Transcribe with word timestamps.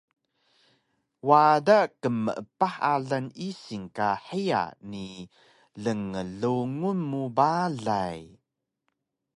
Wada 1.27 1.79
qmeepah 2.01 2.75
alang 2.93 3.27
isil 3.49 3.83
ka 3.97 4.07
hiya 4.27 4.63
ni 4.91 5.05
lnglungun 5.83 6.99
mu 7.11 7.23
balay 7.37 8.19